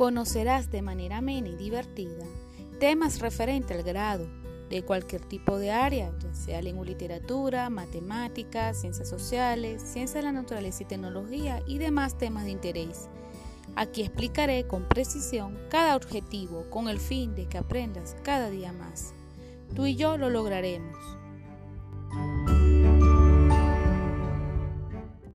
Conocerás 0.00 0.70
de 0.70 0.80
manera 0.80 1.18
amena 1.18 1.48
y 1.48 1.56
divertida 1.56 2.24
temas 2.78 3.20
referentes 3.20 3.76
al 3.76 3.82
grado 3.82 4.26
de 4.70 4.82
cualquier 4.82 5.20
tipo 5.20 5.58
de 5.58 5.72
área, 5.72 6.10
ya 6.18 6.34
sea 6.34 6.62
lengua 6.62 6.86
y 6.86 6.88
literatura, 6.88 7.68
matemáticas, 7.68 8.80
ciencias 8.80 9.10
sociales, 9.10 9.82
ciencias 9.82 10.14
de 10.14 10.22
la 10.22 10.32
naturaleza 10.32 10.84
y 10.84 10.86
tecnología 10.86 11.62
y 11.66 11.76
demás 11.76 12.16
temas 12.16 12.46
de 12.46 12.52
interés. 12.52 13.10
Aquí 13.76 14.00
explicaré 14.00 14.66
con 14.66 14.88
precisión 14.88 15.58
cada 15.68 15.94
objetivo 15.96 16.64
con 16.70 16.88
el 16.88 16.98
fin 16.98 17.34
de 17.34 17.46
que 17.46 17.58
aprendas 17.58 18.16
cada 18.22 18.48
día 18.48 18.72
más. 18.72 19.12
Tú 19.76 19.84
y 19.84 19.96
yo 19.96 20.16
lo 20.16 20.30
lograremos. 20.30 20.96